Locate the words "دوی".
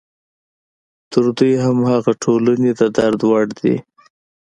1.37-1.53